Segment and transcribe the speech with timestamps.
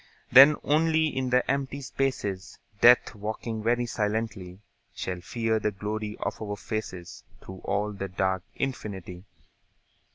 [0.31, 4.57] Then only in the empty spaces, Death, walking very silently,
[4.95, 9.25] Shall fear the glory of our faces Through all the dark infinity.